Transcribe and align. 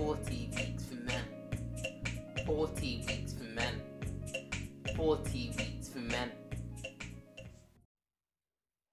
40 0.00 0.50
weeks 0.56 0.84
for 0.84 0.94
men. 0.94 1.24
40 2.46 3.04
weeks 3.06 3.34
for 3.34 3.44
men. 3.44 3.82
40 4.96 5.52
weeks 5.58 5.88
for 5.90 5.98
men. 5.98 6.32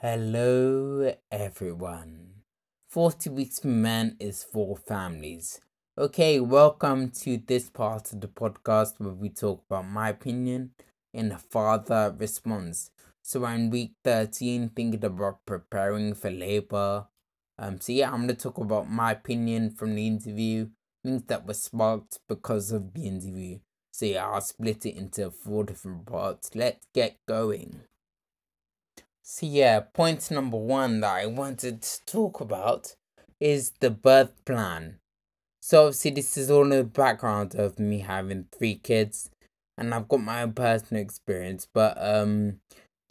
Hello, 0.02 1.14
everyone. 1.32 2.44
40 2.90 3.30
Weeks 3.30 3.60
for 3.60 3.68
Men 3.70 4.18
is 4.20 4.44
for 4.44 4.76
families. 4.76 5.62
Okay, 5.98 6.42
welcome 6.42 7.10
to 7.22 7.38
this 7.38 7.70
part 7.70 8.12
of 8.12 8.20
the 8.20 8.28
podcast 8.28 8.96
where 8.98 9.14
we 9.14 9.30
talk 9.30 9.64
about 9.70 9.88
my 9.88 10.10
opinion 10.10 10.72
in 11.14 11.32
a 11.32 11.38
father 11.38 12.14
response. 12.18 12.92
So 13.24 13.46
I'm 13.46 13.62
in 13.62 13.70
week 13.70 13.94
13 14.04 14.72
thinking 14.76 15.06
about 15.06 15.46
preparing 15.46 16.16
for 16.16 16.32
labor. 16.32 17.08
Um 17.58 17.80
so 17.80 17.94
yeah, 17.94 18.12
I'm 18.12 18.24
gonna 18.24 18.34
talk 18.34 18.58
about 18.58 18.90
my 18.92 19.14
opinion 19.14 19.70
from 19.72 19.96
the 19.96 20.06
interview, 20.06 20.68
things 21.04 21.24
that 21.28 21.48
were 21.48 21.54
sparked 21.54 22.20
because 22.28 22.72
of 22.72 22.96
interview. 22.96 23.60
So 23.92 24.06
yeah, 24.06 24.28
I'll 24.28 24.42
split 24.42 24.86
it 24.86 24.96
into 24.96 25.32
four 25.32 25.64
different 25.64 26.06
parts. 26.06 26.52
Let's 26.54 26.86
get 26.94 27.18
going. 27.28 27.82
So 29.24 29.46
yeah, 29.46 29.80
point 29.82 30.30
number 30.32 30.58
one 30.58 31.02
that 31.02 31.16
I 31.16 31.26
wanted 31.26 31.82
to 31.82 32.06
talk 32.06 32.40
about 32.40 32.96
is 33.40 33.74
the 33.80 33.90
birth 33.90 34.34
plan. 34.46 35.00
So 35.62 35.88
obviously 35.88 36.12
this 36.12 36.38
is 36.38 36.50
all 36.50 36.64
in 36.64 36.70
the 36.70 36.84
background 36.84 37.56
of 37.56 37.80
me 37.80 38.00
having 38.00 38.46
three 38.58 38.76
kids 38.76 39.30
and 39.78 39.94
I've 39.94 40.08
got 40.08 40.22
my 40.22 40.44
own 40.44 40.54
personal 40.54 41.02
experience, 41.04 41.68
but 41.74 41.98
um 42.00 42.60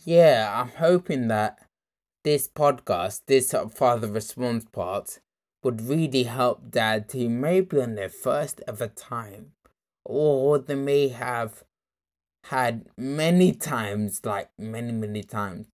yeah, 0.04 0.50
I'm 0.54 0.70
hoping 0.70 1.28
that 1.28 1.59
this 2.24 2.48
podcast, 2.48 3.23
this 3.26 3.54
father 3.74 4.09
response 4.09 4.64
part, 4.64 5.20
would 5.66 5.80
really 5.80 6.22
help 6.22 6.70
dad 6.70 7.10
who 7.10 7.28
maybe 7.28 7.80
on 7.80 7.96
their 7.96 8.08
first 8.08 8.62
ever 8.68 8.86
time, 8.86 9.50
or 10.04 10.60
they 10.60 10.76
may 10.76 11.08
have 11.08 11.64
had 12.45 12.86
many 12.96 13.52
times, 13.52 14.20
like 14.24 14.48
many, 14.56 14.92
many 14.92 15.24
times, 15.24 15.66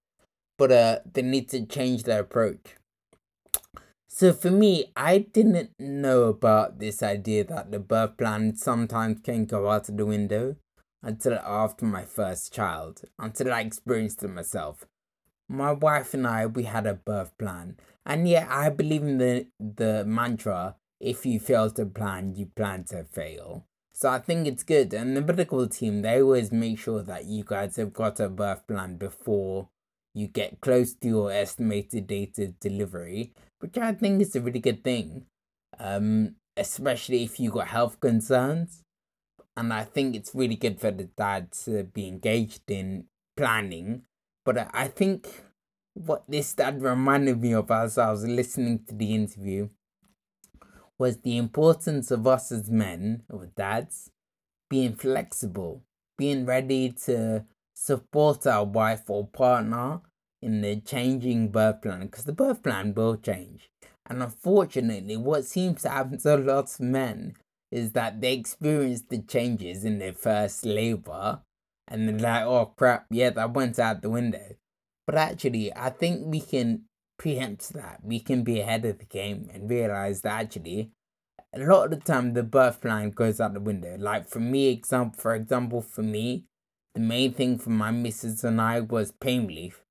but 0.57 0.73
uh, 0.73 1.01
they 1.13 1.21
need 1.21 1.47
to 1.51 1.67
change 1.67 2.05
their 2.05 2.21
approach. 2.21 2.77
So 4.09 4.33
for 4.33 4.51
me, 4.51 4.87
I 4.97 5.19
didn't 5.19 5.73
know 5.79 6.25
about 6.25 6.79
this 6.79 7.03
idea 7.03 7.45
that 7.45 7.71
the 7.71 7.79
birth 7.79 8.17
plan 8.17 8.57
sometimes 8.57 9.21
can 9.21 9.45
go 9.45 9.69
out 9.69 9.91
of 9.91 9.99
the 9.99 10.07
window 10.07 10.57
until 11.03 11.35
after 11.35 11.85
my 11.85 12.07
first 12.07 12.51
child, 12.51 13.03
until 13.19 13.53
I 13.53 13.61
experienced 13.61 14.23
it 14.23 14.29
myself. 14.29 14.87
My 15.53 15.73
wife 15.73 16.15
and 16.15 16.27
I, 16.27 16.47
we 16.47 16.65
had 16.65 16.87
a 16.87 16.95
birth 16.95 17.37
plan. 17.39 17.77
And 18.07 18.27
yeah, 18.29 18.47
I 18.49 18.71
believe 18.71 19.03
in 19.03 19.19
the, 19.19 19.47
the 19.61 20.05
mantra 20.05 20.77
if 20.99 21.27
you 21.27 21.39
fail 21.39 21.71
to 21.71 21.85
plan, 21.85 22.35
you 22.35 22.47
plan 22.47 22.85
to 22.85 23.05
fail. 23.05 23.67
So 23.93 24.09
I 24.09 24.19
think 24.19 24.47
it's 24.47 24.63
good. 24.63 24.95
And 24.95 25.17
the 25.17 25.21
medical 25.21 25.67
team, 25.69 26.03
they 26.03 26.23
always 26.23 26.51
make 26.51 26.79
sure 26.79 27.03
that 27.03 27.27
you 27.27 27.45
guys 27.45 27.77
have 27.77 27.93
got 27.93 28.19
a 28.19 28.29
birth 28.29 28.67
plan 28.67 28.97
before 28.97 29.69
you 30.15 30.27
get 30.27 30.61
close 30.61 30.95
to 30.95 31.09
your 31.09 31.31
estimated 31.31 32.07
date 32.07 32.39
of 32.39 32.59
delivery, 32.59 33.33
which 33.61 33.77
I 33.77 33.93
think 33.93 34.23
is 34.23 34.35
a 34.35 34.41
really 34.41 34.61
good 34.61 34.83
thing. 34.83 35.27
Um, 35.79 36.37
especially 36.57 37.25
if 37.25 37.39
you 37.41 37.51
got 37.51 37.69
health 37.69 38.01
concerns 38.01 38.83
and 39.57 39.73
I 39.73 39.85
think 39.85 40.15
it's 40.15 40.35
really 40.35 40.57
good 40.57 40.81
for 40.81 40.91
the 40.91 41.05
dad 41.05 41.53
to 41.65 41.85
be 41.85 42.09
engaged 42.09 42.71
in 42.71 43.05
planning. 43.37 44.03
But 44.45 44.69
I 44.75 44.89
think 44.89 45.29
what 45.95 46.25
this 46.29 46.55
dad 46.55 46.83
reminded 46.83 47.41
me 47.41 47.55
of 47.55 47.71
as 47.71 47.99
I 47.99 48.11
was 48.11 48.25
listening 48.25 48.85
to 48.89 48.95
the 48.95 49.15
interview 49.15 49.69
was 50.99 51.19
the 51.19 51.37
importance 51.37 52.11
of 52.11 52.27
us 52.27 52.51
as 52.51 52.71
men 52.71 53.23
or 53.31 53.47
dads 53.57 54.11
being 54.69 54.95
flexible, 54.95 55.83
being 56.17 56.47
ready 56.47 56.91
to 57.05 57.45
support 57.75 58.47
our 58.47 58.65
wife 58.65 59.09
or 59.09 59.27
partner 59.27 60.01
in 60.41 60.61
the 60.61 60.77
changing 60.81 61.49
birth 61.49 61.83
plan 61.83 62.07
because 62.07 62.25
the 62.25 62.33
birth 62.33 62.63
plan 62.63 62.95
will 62.95 63.17
change. 63.17 63.71
And 64.07 64.23
unfortunately, 64.23 65.17
what 65.17 65.45
seems 65.45 65.83
to 65.83 65.89
happen 65.89 66.19
to 66.19 66.37
a 66.37 66.39
lot 66.39 66.65
of 66.65 66.81
men 66.81 67.35
is 67.71 67.93
that 67.93 68.21
they 68.21 68.35
experience 68.35 69.03
the 69.03 69.19
changes 69.19 69.85
in 69.85 69.99
their 69.99 70.13
first 70.13 70.65
labor 70.65 71.41
and 71.89 72.09
they're 72.09 72.19
like, 72.19 72.45
oh 72.45 72.73
crap, 72.77 73.07
yeah, 73.11 73.31
that 73.31 73.55
went 73.55 73.79
out 73.79 74.03
the 74.03 74.11
window. 74.11 74.57
But 75.07 75.17
actually, 75.17 75.75
I 75.75 75.91
think 75.91 76.23
we 76.27 76.41
can 76.41 76.85
preempt 77.19 77.73
that. 77.73 78.01
We 78.03 78.21
can 78.21 78.43
be 78.45 78.61
ahead 78.61 78.85
of 78.85 78.99
the 78.99 79.05
game 79.05 79.49
and 79.53 79.69
realize 79.69 80.23
that 80.23 80.41
actually, 80.41 80.91
a 81.55 81.61
lot 81.61 81.85
of 81.85 81.91
the 81.91 81.97
time, 81.97 82.35
the 82.35 82.43
birth 82.43 82.81
plan 82.81 83.11
goes 83.11 83.41
out 83.41 83.55
the 83.55 83.61
window. 83.61 83.97
Like 83.99 84.29
for 84.29 84.41
me, 84.41 84.69
example, 84.69 85.21
for 85.21 85.35
example, 85.35 85.83
for 85.83 86.03
me, 86.03 86.45
the 86.95 87.01
main 87.01 87.33
thing 87.33 87.59
for 87.59 87.71
my 87.71 87.91
missus 87.91 88.45
and 88.45 88.61
I 88.61 88.81
was 88.81 89.13
pain 89.13 89.47
relief. 89.47 89.85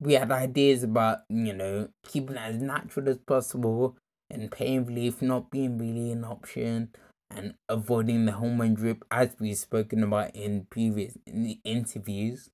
We 0.00 0.14
had 0.14 0.32
ideas 0.32 0.82
about, 0.82 1.18
you 1.28 1.52
know, 1.52 1.88
keeping 2.04 2.36
it 2.36 2.42
as 2.42 2.56
natural 2.56 3.08
as 3.08 3.18
possible 3.18 3.96
and 4.30 4.50
pain 4.50 4.84
relief 4.84 5.20
not 5.20 5.50
being 5.50 5.76
really 5.76 6.12
an 6.12 6.24
option 6.24 6.90
and 7.30 7.54
avoiding 7.68 8.24
the 8.24 8.32
hormone 8.32 8.74
drip 8.74 9.04
as 9.10 9.36
we've 9.38 9.56
spoken 9.56 10.02
about 10.02 10.34
in 10.34 10.66
previous 10.70 11.16
interviews. 11.64 12.50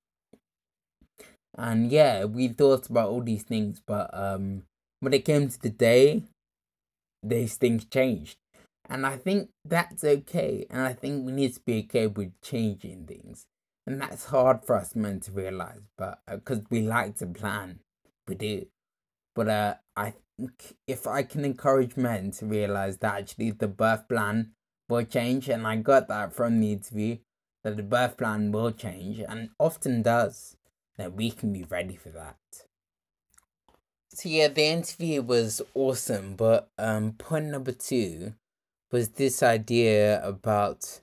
And 1.56 1.90
yeah 1.90 2.24
we 2.24 2.48
thought 2.48 2.88
about 2.90 3.08
all 3.08 3.22
these 3.22 3.42
things 3.42 3.80
but 3.84 4.10
um 4.12 4.64
when 5.00 5.14
it 5.14 5.24
came 5.24 5.48
to 5.48 5.58
the 5.58 5.70
day 5.70 6.24
these 7.22 7.56
things 7.56 7.84
changed. 7.86 8.36
And 8.88 9.06
i 9.06 9.16
think 9.16 9.50
that's 9.64 10.04
okay 10.04 10.66
and 10.70 10.82
i 10.82 10.92
think 10.92 11.24
we 11.24 11.32
need 11.32 11.54
to 11.54 11.60
be 11.60 11.84
okay 11.84 12.06
with 12.06 12.32
changing 12.42 13.06
things. 13.06 13.46
And 13.86 14.00
that's 14.00 14.26
hard 14.26 14.64
for 14.64 14.76
us 14.76 14.94
men 14.94 15.20
to 15.20 15.32
realize 15.32 15.82
but 15.96 16.18
because 16.28 16.58
uh, 16.58 16.68
we 16.70 16.82
like 16.82 17.16
to 17.18 17.26
plan 17.26 17.80
we 18.28 18.34
do. 18.34 18.66
But 19.34 19.48
uh 19.48 19.74
i 19.96 20.12
think 20.38 20.76
if 20.86 21.06
i 21.06 21.22
can 21.22 21.44
encourage 21.44 21.96
men 21.96 22.30
to 22.32 22.46
realize 22.46 22.98
that 22.98 23.14
actually 23.14 23.52
the 23.52 23.68
birth 23.68 24.08
plan 24.08 24.52
will 24.88 25.04
change, 25.04 25.48
and 25.48 25.66
I 25.66 25.76
got 25.76 26.08
that 26.08 26.32
from 26.32 26.60
the 26.60 26.72
interview 26.72 27.18
that 27.64 27.76
the 27.76 27.82
birth 27.82 28.16
plan 28.16 28.52
will 28.52 28.70
change 28.70 29.18
and 29.18 29.50
often 29.58 30.02
does, 30.02 30.56
that 30.96 31.14
we 31.14 31.30
can 31.30 31.52
be 31.52 31.64
ready 31.64 31.96
for 31.96 32.10
that. 32.10 32.36
So 34.10 34.28
yeah, 34.28 34.48
the 34.48 34.64
interview 34.64 35.22
was 35.22 35.60
awesome, 35.74 36.36
but 36.36 36.70
um 36.78 37.12
point 37.12 37.46
number 37.46 37.72
two 37.72 38.34
was 38.92 39.10
this 39.10 39.42
idea 39.42 40.24
about 40.24 41.00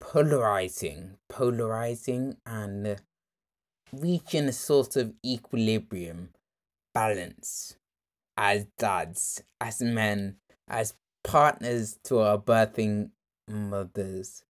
polarizing, 0.00 1.16
polarizing 1.28 2.36
and 2.46 3.00
reaching 3.92 4.44
a 4.44 4.52
sort 4.52 4.96
of 4.96 5.12
equilibrium, 5.24 6.30
balance 6.94 7.76
as 8.36 8.66
dads, 8.78 9.42
as 9.60 9.80
men, 9.80 10.36
as 10.68 10.94
partners 11.24 11.98
to 12.04 12.20
our 12.20 12.38
birthing 12.38 13.10
mothers 13.48 14.44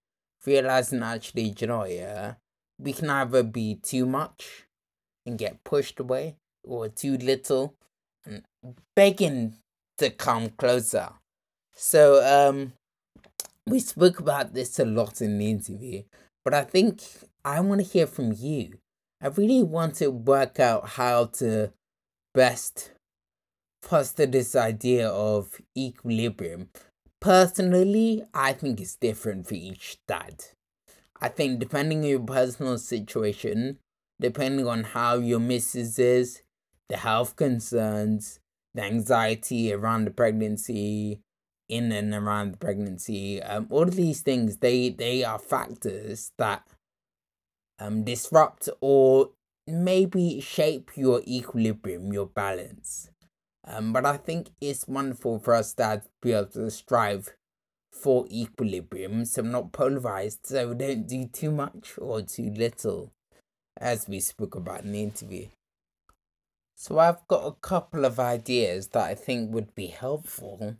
realizing 0.47 1.03
actually, 1.03 1.55
you 1.59 1.85
yeah, 1.87 2.35
we 2.79 2.93
can 2.93 3.11
either 3.11 3.43
be 3.43 3.75
too 3.75 4.07
much 4.07 4.65
and 5.27 5.39
get 5.39 5.65
pushed 5.65 5.99
away 5.99 6.37
or 6.63 6.89
too 6.89 7.17
little 7.19 7.75
and 8.25 8.45
begging 8.95 9.55
to 9.99 10.11
come 10.11 10.51
closer. 10.51 11.11
So, 11.75 12.25
um, 12.25 12.73
we 13.67 13.81
spoke 13.81 14.21
about 14.21 14.55
this 14.55 14.79
a 14.79 14.85
lot 14.85 15.21
in 15.21 15.39
the 15.39 15.51
interview, 15.51 16.05
but 16.45 16.55
I 16.55 16.63
think 16.63 17.03
I 17.45 17.61
want 17.61 17.81
to 17.81 17.87
hear 17.87 18.07
from 18.07 18.33
you. 18.33 18.79
I 19.21 19.29
really 19.29 19.63
want 19.63 19.97
to 19.97 20.11
work 20.11 20.61
out 20.61 20.91
how 20.91 21.27
to 21.27 21.73
best 22.35 22.93
foster 23.83 24.27
this 24.27 24.55
idea 24.55 25.09
of 25.09 25.61
equilibrium 25.77 26.69
Personally, 27.21 28.25
I 28.35 28.53
think 28.53 28.81
it's 28.81 28.97
different 28.97 29.47
for 29.47 29.55
each 29.55 29.99
dad. 30.07 30.45
I 31.21 31.29
think 31.29 31.61
depending 31.61 32.01
on 32.01 32.05
your 32.07 32.21
personal 32.21 32.79
situation, 32.79 33.79
depending 34.21 34.67
on 34.67 34.85
how 34.85 35.17
your 35.19 35.41
missus 35.41 35.99
is, 35.99 36.43
the 36.89 36.99
health 36.99 37.37
concerns, 37.37 38.41
the 38.75 38.83
anxiety 38.83 39.73
around 39.73 40.07
the 40.07 40.11
pregnancy, 40.13 41.21
in 41.69 41.93
and 41.93 42.15
around 42.15 42.53
the 42.55 42.59
pregnancy, 42.59 43.43
um, 43.43 43.67
all 43.71 43.85
of 43.85 43.97
these 43.97 44.23
things 44.23 44.59
they 44.59 44.91
they 44.91 45.25
are 45.25 45.39
factors 45.39 46.33
that 46.39 46.65
um 47.79 48.05
disrupt 48.05 48.69
or 48.81 49.31
maybe 49.67 50.41
shape 50.41 50.91
your 50.97 51.23
equilibrium, 51.27 52.13
your 52.13 52.27
balance. 52.27 53.11
Um, 53.67 53.93
but 53.93 54.07
I 54.07 54.17
think 54.17 54.51
it's 54.61 54.87
wonderful 54.87 55.39
for 55.39 55.55
us 55.55 55.75
to 55.75 56.03
be 56.23 56.33
able 56.33 56.47
to 56.47 56.71
strive 56.71 57.35
for 57.93 58.27
equilibrium, 58.31 59.25
so 59.25 59.43
not 59.43 59.73
polarized, 59.73 60.47
so 60.47 60.69
we 60.69 60.75
don't 60.75 61.09
do 61.09 61.27
too 61.27 61.51
much 61.51 61.95
or 61.99 62.23
too 62.23 62.51
little, 62.51 63.13
as 63.77 64.07
we 64.09 64.21
spoke 64.21 64.55
about 64.55 64.85
in 64.85 64.93
the 64.93 65.03
interview. 65.03 65.49
So 66.77 66.99
I've 66.99 67.27
got 67.27 67.47
a 67.47 67.53
couple 67.53 68.05
of 68.05 68.21
ideas 68.21 68.89
that 68.89 69.05
I 69.05 69.15
think 69.15 69.53
would 69.53 69.75
be 69.75 69.87
helpful 69.87 70.77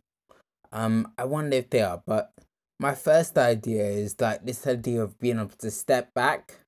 Um, 0.73 1.13
I 1.17 1.25
wonder 1.25 1.57
if 1.57 1.71
they 1.71 1.81
are, 1.81 2.03
but 2.05 2.33
my 2.79 2.95
first 2.95 3.39
idea 3.39 3.85
is 3.85 4.21
like 4.21 4.45
this 4.45 4.67
idea 4.67 5.03
of 5.03 5.19
being 5.19 5.39
able 5.39 5.57
to 5.59 5.71
step 5.71 6.13
back. 6.13 6.61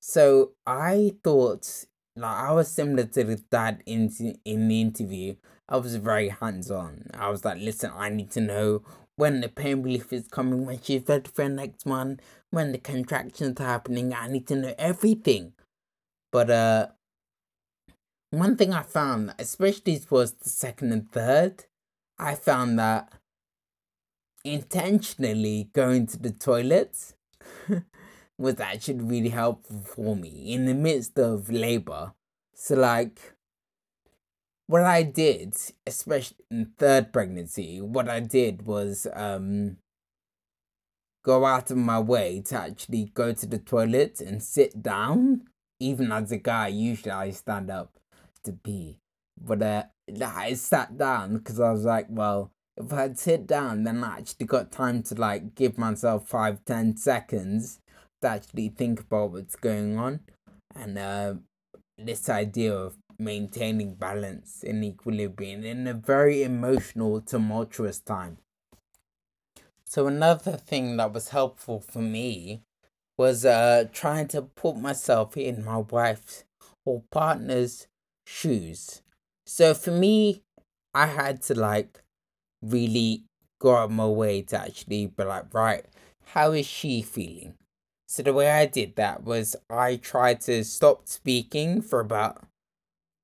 So 0.00 0.52
I 0.66 1.14
thought 1.24 1.86
like 2.16 2.36
I 2.36 2.52
was 2.52 2.68
similar 2.68 3.04
to 3.04 3.24
the 3.24 3.36
dad 3.50 3.82
in 3.86 4.10
in 4.44 4.68
the 4.68 4.80
interview. 4.80 5.36
I 5.68 5.76
was 5.76 5.96
very 5.96 6.28
hands 6.28 6.70
on. 6.70 7.06
I 7.14 7.30
was 7.30 7.44
like, 7.44 7.58
listen, 7.58 7.92
I 7.94 8.10
need 8.10 8.30
to 8.32 8.40
know 8.40 8.82
when 9.16 9.40
the 9.40 9.48
pain 9.48 9.82
relief 9.82 10.12
is 10.12 10.28
coming, 10.28 10.66
when 10.66 10.80
she's 10.80 11.02
ready 11.08 11.30
for 11.32 11.44
the 11.44 11.48
next 11.48 11.86
one, 11.86 12.20
when 12.50 12.72
the 12.72 12.78
contractions 12.78 13.60
are 13.60 13.64
happening. 13.64 14.12
I 14.12 14.28
need 14.28 14.46
to 14.48 14.56
know 14.56 14.74
everything. 14.78 15.52
But 16.30 16.50
uh, 16.50 16.88
one 18.30 18.56
thing 18.56 18.72
I 18.72 18.82
found, 18.82 19.34
especially 19.38 19.98
towards 19.98 20.32
the 20.32 20.48
second 20.50 20.92
and 20.92 21.10
third, 21.10 21.64
I 22.18 22.34
found 22.34 22.78
that 22.78 23.12
intentionally 24.44 25.70
going 25.72 26.06
to 26.08 26.18
the 26.18 26.30
toilet 26.30 27.14
was 28.38 28.60
actually 28.60 29.00
really 29.00 29.28
helpful 29.28 29.80
for 29.80 30.16
me 30.16 30.52
in 30.52 30.66
the 30.66 30.74
midst 30.74 31.18
of 31.18 31.50
labor. 31.50 32.12
So, 32.54 32.74
like, 32.74 33.34
what 34.66 34.82
I 34.84 35.02
did, 35.02 35.54
especially 35.86 36.38
in 36.50 36.72
third 36.78 37.12
pregnancy, 37.12 37.80
what 37.80 38.08
I 38.08 38.20
did 38.20 38.66
was 38.66 39.06
um 39.14 39.76
go 41.24 41.44
out 41.44 41.70
of 41.70 41.76
my 41.76 42.00
way 42.00 42.40
to 42.46 42.58
actually 42.58 43.10
go 43.14 43.32
to 43.32 43.46
the 43.46 43.58
toilet 43.58 44.20
and 44.20 44.42
sit 44.42 44.82
down. 44.82 45.42
Even 45.78 46.12
as 46.12 46.30
a 46.30 46.36
guy, 46.36 46.68
usually 46.68 47.10
I 47.10 47.30
stand 47.30 47.70
up 47.70 47.98
to 48.44 48.52
pee. 48.52 48.98
But 49.40 49.62
uh, 49.62 49.84
I 50.24 50.54
sat 50.54 50.96
down 50.96 51.38
because 51.38 51.58
I 51.58 51.72
was 51.72 51.84
like, 51.84 52.06
well, 52.08 52.52
if 52.76 52.92
I'd 52.92 53.18
sit 53.18 53.46
down, 53.46 53.84
then 53.84 54.02
I 54.04 54.18
actually 54.18 54.46
got 54.46 54.70
time 54.72 55.02
to 55.04 55.14
like 55.14 55.54
give 55.54 55.76
myself 55.78 56.28
five, 56.28 56.64
ten 56.64 56.96
seconds 56.96 57.80
to 58.22 58.28
actually 58.28 58.68
think 58.68 59.00
about 59.00 59.32
what's 59.32 59.56
going 59.56 59.98
on. 59.98 60.20
And 60.74 60.98
uh, 60.98 61.34
this 61.98 62.28
idea 62.28 62.74
of 62.74 62.96
maintaining 63.18 63.94
balance 63.94 64.64
and 64.66 64.84
equilibrium 64.84 65.64
in 65.64 65.86
a 65.86 65.94
very 65.94 66.42
emotional, 66.42 67.20
tumultuous 67.20 67.98
time. 68.00 68.38
So 69.84 70.06
another 70.06 70.56
thing 70.56 70.96
that 70.96 71.12
was 71.12 71.28
helpful 71.28 71.80
for 71.80 72.00
me 72.00 72.62
was 73.18 73.44
uh 73.44 73.84
trying 73.92 74.26
to 74.28 74.40
put 74.40 74.76
myself 74.76 75.36
in 75.36 75.64
my 75.64 75.76
wife's 75.76 76.44
or 76.86 77.02
partner's 77.10 77.86
shoes. 78.26 79.02
So 79.46 79.74
for 79.74 79.90
me, 79.90 80.42
I 80.94 81.06
had 81.06 81.42
to 81.42 81.54
like 81.54 82.00
really 82.62 83.24
go 83.60 83.76
out 83.76 83.90
my 83.90 84.06
way 84.06 84.42
to 84.42 84.60
actually 84.60 85.06
be 85.06 85.24
like, 85.24 85.52
right, 85.52 85.84
how 86.26 86.52
is 86.52 86.66
she 86.66 87.02
feeling? 87.02 87.54
So 88.06 88.22
the 88.22 88.32
way 88.32 88.50
I 88.50 88.66
did 88.66 88.96
that 88.96 89.24
was 89.24 89.56
I 89.70 89.96
tried 89.96 90.40
to 90.42 90.64
stop 90.64 91.08
speaking 91.08 91.80
for 91.80 92.00
about 92.00 92.46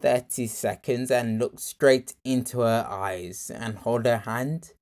30 0.01 0.47
seconds 0.47 1.11
and 1.11 1.39
look 1.39 1.59
straight 1.59 2.15
into 2.25 2.61
her 2.61 2.87
eyes 2.89 3.51
and 3.55 3.79
hold 3.79 4.07
her 4.07 4.19
hand 4.19 4.73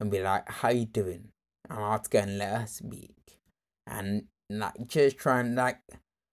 and 0.00 0.10
be 0.10 0.20
like, 0.20 0.48
how 0.48 0.70
you 0.70 0.86
doing? 0.86 1.28
And 1.68 1.78
ask 1.78 2.12
her 2.12 2.20
and 2.20 2.38
let 2.38 2.60
her 2.60 2.66
speak. 2.66 3.38
And 3.86 4.24
like 4.50 4.86
just 4.86 5.16
try 5.16 5.40
and 5.40 5.54
like 5.54 5.80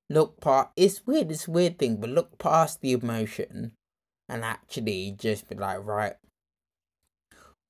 look 0.10 0.42
past 0.42 0.70
it's 0.76 1.06
weird, 1.06 1.32
it's 1.32 1.48
weird 1.48 1.78
thing, 1.78 1.98
but 1.98 2.10
look 2.10 2.38
past 2.38 2.82
the 2.82 2.94
emotion 2.94 3.74
and 4.28 4.44
actually 4.44 5.16
just 5.18 5.50
be 5.50 5.56
like, 5.56 5.84
right, 5.86 6.14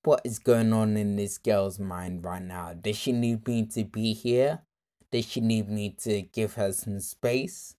what 0.04 0.22
is 0.24 0.40
going 0.40 0.74
on 0.74 0.98
in 0.98 1.16
this 1.16 1.38
girl's 1.38 1.80
mind 1.80 2.24
right 2.24 2.42
now? 2.42 2.74
Does 2.74 2.98
she 2.98 3.12
need 3.12 3.48
me 3.48 3.66
to 3.68 3.84
be 3.84 4.14
here? 4.14 4.62
Does 5.12 5.26
she 5.26 5.42
need 5.42 5.70
me 5.70 5.92
to 6.02 6.22
give 6.22 6.54
her 6.56 6.72
some 6.72 7.00
space? 7.00 7.76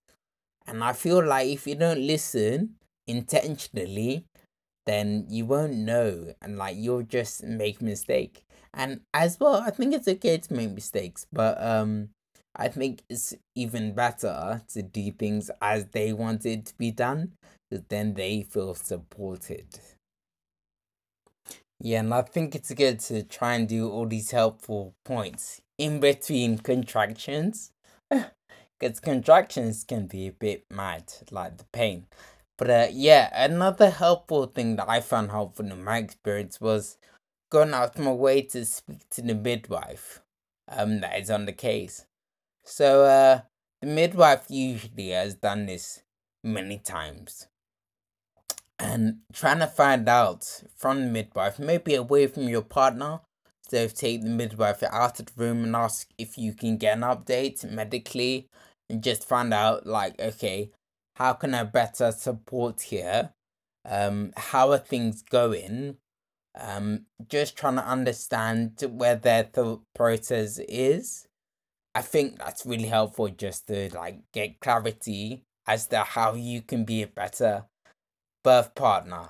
And 0.67 0.83
I 0.85 0.93
feel 0.93 1.25
like 1.25 1.49
if 1.49 1.67
you 1.67 1.75
don't 1.75 2.01
listen 2.01 2.77
intentionally, 3.07 4.25
then 4.87 5.27
you 5.29 5.47
won't 5.47 5.75
know 5.75 6.35
and 6.43 6.57
like 6.59 6.77
you'll 6.77 7.03
just 7.03 7.43
make 7.45 7.83
mistake. 7.83 8.45
And 8.75 9.01
as 9.13 9.39
well, 9.39 9.63
I 9.67 9.71
think 9.71 9.95
it's 9.95 10.09
okay 10.09 10.39
to 10.39 10.55
make 10.55 10.71
mistakes, 10.71 11.27
but 11.33 11.63
um 11.63 12.11
I 12.57 12.69
think 12.69 13.03
it's 13.09 13.35
even 13.55 13.95
better 13.95 14.63
to 14.73 14.83
do 14.83 15.13
things 15.13 15.51
as 15.63 15.87
they 15.87 16.13
want 16.13 16.45
it 16.45 16.67
to 16.67 16.75
be 16.77 16.91
done 16.91 17.33
because 17.71 17.85
then 17.89 18.15
they 18.15 18.43
feel 18.43 18.75
supported. 18.75 19.79
Yeah, 21.81 22.01
and 22.01 22.13
I 22.13 22.23
think 22.23 22.55
it's 22.55 22.73
good 22.75 23.01
to 23.01 23.23
try 23.23 23.55
and 23.55 23.69
do 23.69 23.89
all 23.89 24.07
these 24.07 24.33
helpful 24.33 24.95
points 25.05 25.63
in 25.81 25.99
between 25.99 26.59
contractions. 26.59 27.73
Because 28.79 28.99
contractions 28.99 29.85
can 29.85 30.07
be 30.07 30.29
a 30.29 30.33
bit 30.33 30.65
mad, 30.71 31.13
like 31.31 31.59
the 31.59 31.65
pain. 31.65 32.07
But 32.57 32.71
uh, 32.71 32.87
yeah, 32.91 33.29
another 33.35 33.91
helpful 33.91 34.47
thing 34.47 34.77
that 34.77 34.89
I 34.89 35.01
found 35.01 35.31
helpful 35.31 35.67
in 35.67 35.85
my 35.85 35.99
experience 35.99 36.63
was 36.63 36.97
going 37.51 37.75
out 37.75 37.99
my 37.99 38.13
way 38.13 38.41
to 38.41 38.65
speak 38.65 39.07
to 39.11 39.21
the 39.21 39.35
midwife 39.35 40.23
um, 40.67 41.01
that 41.01 41.19
is 41.19 41.29
on 41.29 41.45
the 41.45 41.53
case. 41.53 42.07
So 42.65 43.05
uh, 43.05 43.41
the 43.83 43.87
midwife 43.87 44.47
usually 44.49 45.11
has 45.11 45.35
done 45.35 45.67
this 45.67 46.03
many 46.43 46.79
times. 46.79 47.49
And 48.79 49.19
trying 49.35 49.59
to 49.59 49.67
find 49.67 50.09
out 50.09 50.63
from 50.75 51.01
the 51.01 51.11
midwife, 51.11 51.59
maybe 51.59 51.95
away 51.95 52.29
from 52.29 52.49
your 52.49 52.63
partner, 52.63 53.21
so 53.71 53.89
take 53.89 54.23
the 54.23 54.29
midwife 54.29 54.83
out 54.83 55.21
of 55.21 55.27
the 55.27 55.33
room 55.37 55.65
and 55.65 55.77
ask 55.77 56.09
if 56.19 56.37
you 56.37 56.53
can 56.53 56.77
get 56.77 56.97
an 56.97 57.03
update 57.03 57.71
medically 57.71 58.49
and 58.89 59.03
just 59.03 59.27
find 59.27 59.55
out 59.55 59.87
like 59.87 60.21
okay 60.21 60.71
how 61.21 61.35
can 61.35 61.53
I 61.55 61.65
better 61.65 62.13
support 62.13 62.81
here? 62.81 63.35
Um, 63.85 64.33
how 64.39 64.71
are 64.71 64.79
things 64.79 65.21
going? 65.21 65.99
Um, 66.59 67.05
just 67.29 67.59
trying 67.59 67.75
to 67.75 67.87
understand 67.87 68.83
where 68.89 69.17
their 69.17 69.45
thought 69.45 69.83
process 69.95 70.59
is. 70.67 71.27
I 71.95 72.01
think 72.01 72.39
that's 72.39 72.65
really 72.65 72.87
helpful 72.87 73.29
just 73.29 73.67
to 73.67 73.95
like 73.95 74.21
get 74.33 74.61
clarity 74.61 75.43
as 75.67 75.89
to 75.89 75.99
how 75.99 76.33
you 76.33 76.63
can 76.63 76.87
be 76.87 77.03
a 77.03 77.07
better 77.07 77.67
birth 78.43 78.75
partner. 78.75 79.29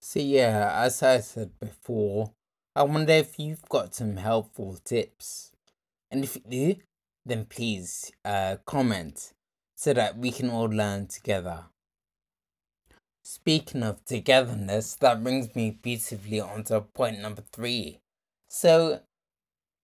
So 0.00 0.18
yeah, 0.18 0.72
as 0.74 1.04
I 1.04 1.20
said 1.20 1.52
before, 1.60 2.32
I 2.76 2.84
wonder 2.84 3.12
if 3.12 3.38
you've 3.38 3.68
got 3.68 3.96
some 3.96 4.16
helpful 4.16 4.78
tips. 4.84 5.50
And 6.10 6.22
if 6.22 6.36
you 6.36 6.42
do, 6.48 6.80
then 7.26 7.44
please 7.46 8.12
uh 8.24 8.56
comment 8.64 9.32
so 9.76 9.92
that 9.92 10.16
we 10.16 10.30
can 10.30 10.50
all 10.50 10.66
learn 10.66 11.06
together. 11.08 11.64
Speaking 13.24 13.82
of 13.82 14.04
togetherness, 14.04 14.94
that 14.96 15.22
brings 15.22 15.54
me 15.54 15.78
beautifully 15.82 16.40
onto 16.40 16.80
point 16.80 17.20
number 17.20 17.42
three. 17.52 18.00
So, 18.48 19.00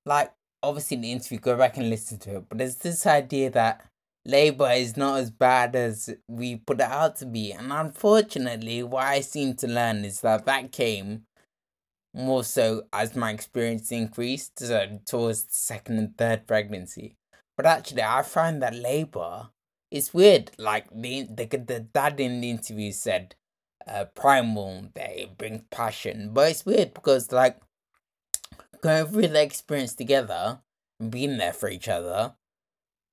like, 0.04 0.32
obviously, 0.62 0.96
in 0.96 1.00
the 1.02 1.12
interview, 1.12 1.38
go 1.38 1.56
back 1.56 1.76
and 1.76 1.90
listen 1.90 2.18
to 2.20 2.36
it, 2.36 2.48
but 2.48 2.58
there's 2.58 2.76
this 2.76 3.06
idea 3.06 3.50
that 3.50 3.84
labor 4.24 4.70
is 4.70 4.96
not 4.96 5.20
as 5.20 5.30
bad 5.30 5.76
as 5.76 6.14
we 6.28 6.56
put 6.56 6.80
it 6.80 6.90
out 6.90 7.16
to 7.16 7.26
be. 7.26 7.52
And 7.52 7.72
unfortunately, 7.72 8.82
what 8.82 9.04
I 9.04 9.20
seem 9.20 9.54
to 9.56 9.66
learn 9.66 10.04
is 10.04 10.20
that 10.22 10.46
that 10.46 10.72
came 10.72 11.22
more 12.16 12.42
so 12.42 12.86
as 12.92 13.14
my 13.14 13.30
experience 13.30 13.92
increased 13.92 14.62
towards 15.04 15.46
second 15.50 15.98
and 15.98 16.16
third 16.16 16.46
pregnancy. 16.46 17.14
But 17.56 17.66
actually, 17.66 18.02
I 18.02 18.22
find 18.22 18.62
that 18.62 18.74
labor 18.74 19.50
is 19.90 20.14
weird. 20.14 20.50
Like 20.58 20.86
the 20.90 21.24
the, 21.24 21.44
the 21.44 21.80
dad 21.80 22.18
in 22.18 22.40
the 22.40 22.50
interview 22.50 22.92
said, 22.92 23.34
uh, 23.86 24.06
primal 24.14 24.88
they 24.94 25.30
bring 25.36 25.64
passion, 25.70 26.30
but 26.32 26.50
it's 26.50 26.64
weird 26.64 26.94
because 26.94 27.32
like 27.32 27.60
going 28.80 29.06
through 29.06 29.28
the 29.28 29.42
experience 29.42 29.94
together 29.94 30.60
and 30.98 31.10
being 31.10 31.36
there 31.36 31.52
for 31.52 31.68
each 31.68 31.88
other, 31.88 32.34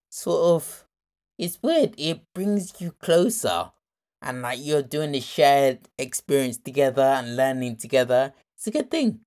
sort 0.10 0.43
of, 0.55 0.86
it's 1.38 1.60
weird. 1.62 1.93
It 1.98 2.22
brings 2.33 2.79
you 2.79 2.91
closer, 2.91 3.72
and 4.22 4.41
like 4.41 4.60
you're 4.62 4.81
doing 4.81 5.13
a 5.15 5.19
shared 5.19 5.89
experience 5.98 6.57
together 6.57 7.01
and 7.01 7.36
learning 7.36 7.77
together. 7.77 8.33
It's 8.63 8.70
a 8.70 8.79
good 8.79 8.89
thing. 8.89 9.20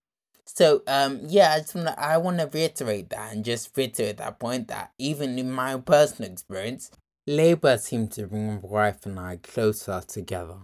So 0.47 0.83
um 0.87 1.21
yeah, 1.27 1.53
I 1.53 1.59
just 1.59 1.75
wanna 1.75 1.95
I 1.99 2.17
wanna 2.17 2.49
reiterate 2.51 3.11
that 3.11 3.35
and 3.35 3.45
just 3.45 3.77
reiterate 3.77 4.17
that 4.17 4.41
point 4.41 4.69
that 4.69 4.93
even 4.99 5.39
in 5.39 5.51
my 5.53 5.77
personal 5.77 6.33
experience, 6.33 6.91
Labour 7.27 7.77
seemed 7.77 8.13
to 8.13 8.27
bring 8.29 8.47
my 8.47 8.61
wife 8.63 9.05
and 9.05 9.21
I 9.21 9.37
closer 9.37 10.03
together. 10.09 10.61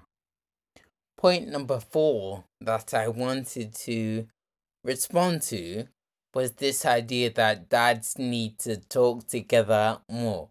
Point 1.19 1.49
number 1.49 1.81
four 1.81 2.45
that 2.63 2.95
I 2.95 3.09
wanted 3.09 3.75
to 3.75 4.27
respond 4.83 5.43
to 5.43 5.89
was 6.33 6.53
this 6.53 6.87
idea 6.87 7.31
that 7.35 7.69
dads 7.69 8.17
need 8.17 8.59
to 8.61 8.79
talk 8.79 9.27
together 9.27 10.01
more 10.11 10.49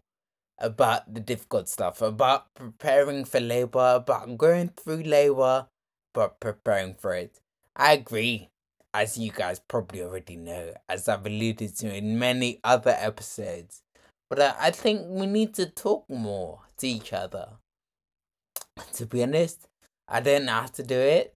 about 0.58 1.12
the 1.12 1.18
difficult 1.18 1.68
stuff, 1.68 2.00
about 2.00 2.54
preparing 2.54 3.24
for 3.24 3.40
labor, 3.40 3.94
about 3.96 4.38
going 4.38 4.68
through 4.68 5.02
labor, 5.02 5.66
but 6.14 6.38
preparing 6.38 6.94
for 6.94 7.14
it. 7.14 7.41
I 7.76 7.92
agree, 7.94 8.50
as 8.94 9.18
you 9.18 9.30
guys 9.32 9.60
probably 9.60 10.02
already 10.02 10.36
know, 10.36 10.74
as 10.88 11.08
I've 11.08 11.26
alluded 11.26 11.76
to 11.78 11.94
in 11.94 12.18
many 12.18 12.60
other 12.64 12.94
episodes. 12.98 13.82
But 14.28 14.40
I, 14.40 14.54
I 14.58 14.70
think 14.70 15.02
we 15.06 15.26
need 15.26 15.54
to 15.54 15.66
talk 15.66 16.08
more 16.08 16.60
to 16.78 16.88
each 16.88 17.12
other. 17.12 17.58
To 18.94 19.06
be 19.06 19.22
honest, 19.22 19.68
I 20.08 20.20
don't 20.20 20.44
know 20.44 20.52
how 20.52 20.66
to 20.66 20.82
do 20.82 20.98
it. 20.98 21.34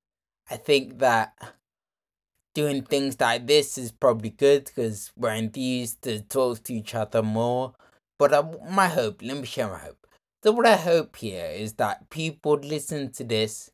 I 0.50 0.56
think 0.56 0.98
that 0.98 1.34
doing 2.54 2.82
things 2.82 3.20
like 3.20 3.46
this 3.46 3.76
is 3.76 3.92
probably 3.92 4.30
good 4.30 4.64
because 4.64 5.12
we're 5.16 5.34
enthused 5.34 6.00
to 6.02 6.20
talk 6.22 6.62
to 6.64 6.74
each 6.74 6.94
other 6.94 7.22
more. 7.22 7.74
But 8.18 8.32
uh, 8.32 8.44
my 8.70 8.88
hope, 8.88 9.20
let 9.22 9.36
me 9.36 9.46
share 9.46 9.68
my 9.68 9.78
hope. 9.78 10.06
So, 10.42 10.52
what 10.52 10.66
I 10.66 10.76
hope 10.76 11.16
here 11.16 11.44
is 11.46 11.74
that 11.74 12.08
people 12.08 12.54
listen 12.54 13.12
to 13.12 13.24
this 13.24 13.70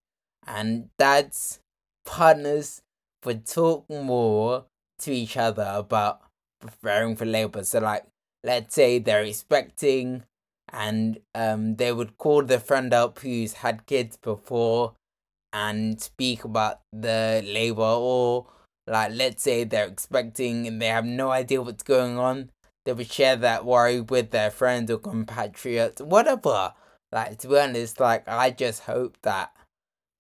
and 0.47 0.88
dads, 0.99 1.61
partners 2.04 2.82
would 3.25 3.47
talk 3.47 3.88
more 3.88 4.66
to 5.00 5.12
each 5.12 5.37
other 5.37 5.71
about 5.75 6.21
preparing 6.61 7.16
for 7.16 7.25
labor. 7.25 7.64
So, 7.64 7.80
like, 7.80 8.04
let's 8.44 8.75
say 8.75 8.99
they're 8.99 9.23
expecting 9.23 10.25
and 10.73 11.18
um, 11.35 11.76
they 11.76 11.92
would 11.92 12.16
call 12.18 12.42
their 12.42 12.61
friend 12.61 12.94
up 12.94 13.18
who's 13.18 13.54
had 13.54 13.87
kids 13.87 14.16
before 14.16 14.94
and 15.52 16.00
speak 16.00 16.44
about 16.44 16.80
the 16.92 17.42
labor 17.47 17.82
or 17.82 18.47
like 18.87 19.12
let's 19.14 19.42
say 19.42 19.64
they're 19.64 19.87
expecting 19.87 20.66
and 20.66 20.80
they 20.80 20.87
have 20.87 21.04
no 21.04 21.30
idea 21.30 21.61
what's 21.61 21.82
going 21.82 22.18
on 22.18 22.50
they 22.85 22.92
would 22.92 23.11
share 23.11 23.37
that 23.37 23.64
worry 23.64 24.00
with 24.00 24.30
their 24.30 24.50
friends 24.50 24.90
or 24.90 24.99
compatriots 24.99 26.00
whatever 26.00 26.73
like 27.12 27.38
to 27.38 27.49
be 27.49 27.59
honest 27.59 28.00
like 28.00 28.26
i 28.26 28.50
just 28.50 28.82
hope 28.85 29.16
that 29.23 29.54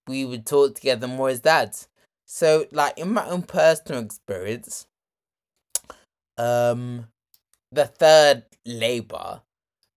we 0.08 0.24
would 0.24 0.46
talk 0.46 0.74
together 0.74 1.06
more 1.06 1.28
as 1.28 1.40
dads 1.40 1.88
so 2.26 2.66
like 2.72 2.96
in 2.98 3.12
my 3.12 3.26
own 3.26 3.42
personal 3.42 4.02
experience 4.02 4.86
um 6.38 7.06
the 7.70 7.86
third 7.86 8.44
labor 8.64 9.42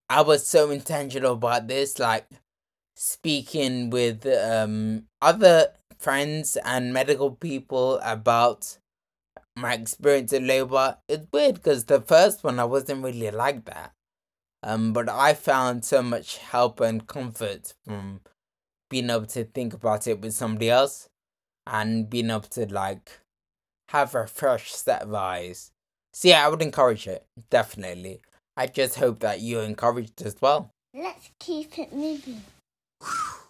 i 0.08 0.20
was 0.20 0.46
so 0.46 0.70
intentional 0.70 1.32
about 1.32 1.66
this 1.68 1.98
like 1.98 2.26
speaking 2.96 3.90
with 3.90 4.26
um 4.26 5.04
other 5.20 5.68
friends 5.98 6.56
and 6.64 6.92
medical 6.92 7.30
people 7.30 7.98
about 8.02 8.78
my 9.56 9.72
experience 9.72 10.32
in 10.32 10.46
labor. 10.46 10.98
It's 11.08 11.26
weird 11.32 11.56
because 11.56 11.84
the 11.84 12.00
first 12.00 12.44
one 12.44 12.60
I 12.60 12.64
wasn't 12.64 13.02
really 13.02 13.30
like 13.30 13.64
that. 13.64 13.92
Um, 14.62 14.92
but 14.92 15.08
I 15.08 15.34
found 15.34 15.84
so 15.84 16.02
much 16.02 16.38
help 16.38 16.80
and 16.80 17.06
comfort 17.06 17.74
from 17.84 18.20
being 18.88 19.10
able 19.10 19.26
to 19.26 19.44
think 19.44 19.74
about 19.74 20.06
it 20.06 20.20
with 20.20 20.34
somebody 20.34 20.70
else 20.70 21.08
and 21.66 22.08
being 22.08 22.30
able 22.30 22.40
to 22.42 22.66
like 22.72 23.20
have 23.88 24.14
a 24.14 24.26
fresh 24.26 24.72
set 24.72 25.02
of 25.02 25.14
eyes. 25.14 25.70
So 26.12 26.28
yeah, 26.28 26.44
I 26.44 26.48
would 26.48 26.62
encourage 26.62 27.06
it, 27.06 27.26
definitely. 27.50 28.20
I 28.56 28.66
just 28.66 28.98
hope 28.98 29.18
that 29.20 29.40
you're 29.40 29.62
encouraged 29.62 30.22
as 30.22 30.36
well. 30.40 30.70
Let's 30.94 31.30
keep 31.38 31.78
it 31.78 31.92
moving. 31.92 32.42